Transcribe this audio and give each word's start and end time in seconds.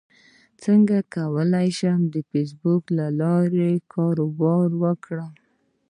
څنګه 0.63 0.97
کولی 1.15 1.69
شم 1.79 1.99
د 2.13 2.15
فېسبوک 2.29 2.83
له 2.97 3.07
لارې 3.21 3.71
کاروبار 3.93 4.67
وکړم 4.83 5.33